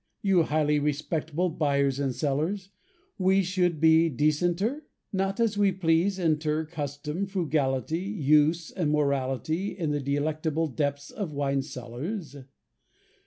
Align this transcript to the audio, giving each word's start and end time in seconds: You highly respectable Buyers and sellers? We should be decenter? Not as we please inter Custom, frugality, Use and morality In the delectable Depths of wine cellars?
You 0.23 0.41
highly 0.41 0.79
respectable 0.79 1.49
Buyers 1.49 1.99
and 1.99 2.11
sellers? 2.15 2.71
We 3.19 3.43
should 3.43 3.79
be 3.79 4.09
decenter? 4.09 4.87
Not 5.13 5.39
as 5.39 5.59
we 5.59 5.71
please 5.71 6.17
inter 6.17 6.65
Custom, 6.65 7.27
frugality, 7.27 7.99
Use 7.99 8.71
and 8.71 8.89
morality 8.89 9.77
In 9.77 9.91
the 9.91 10.01
delectable 10.01 10.65
Depths 10.69 11.11
of 11.11 11.33
wine 11.33 11.61
cellars? 11.61 12.35